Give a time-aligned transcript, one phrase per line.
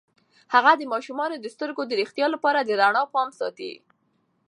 [0.53, 3.73] هغه د ماشومانو د سترګو د روغتیا لپاره د رڼا پام ساتي.